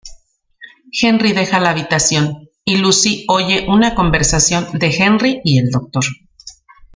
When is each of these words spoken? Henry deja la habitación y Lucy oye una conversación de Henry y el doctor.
Henry 0.99 1.31
deja 1.31 1.59
la 1.59 1.69
habitación 1.69 2.49
y 2.65 2.77
Lucy 2.77 3.23
oye 3.29 3.67
una 3.69 3.93
conversación 3.93 4.67
de 4.79 4.87
Henry 4.89 5.41
y 5.45 5.59
el 5.59 5.69
doctor. 5.69 6.03